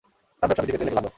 [0.41, 1.07] তাঁর ব্যবসা বৃদ্ধি পেতে লাগল।